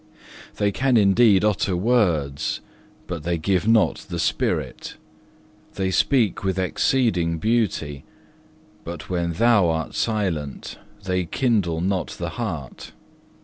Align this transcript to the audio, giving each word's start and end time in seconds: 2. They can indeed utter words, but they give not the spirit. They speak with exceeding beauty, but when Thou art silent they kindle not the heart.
2. 0.57 0.57
They 0.63 0.71
can 0.71 0.97
indeed 0.97 1.45
utter 1.45 1.77
words, 1.77 2.59
but 3.05 3.21
they 3.21 3.37
give 3.37 3.67
not 3.67 3.97
the 4.09 4.17
spirit. 4.17 4.95
They 5.75 5.91
speak 5.91 6.43
with 6.43 6.57
exceeding 6.57 7.37
beauty, 7.37 8.03
but 8.83 9.11
when 9.11 9.33
Thou 9.33 9.69
art 9.69 9.93
silent 9.93 10.79
they 11.03 11.25
kindle 11.27 11.81
not 11.81 12.07
the 12.17 12.29
heart. 12.29 12.93